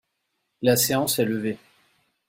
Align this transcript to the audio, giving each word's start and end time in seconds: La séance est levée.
La 0.63 0.77
séance 0.77 1.19
est 1.19 1.25
levée. 1.25 1.59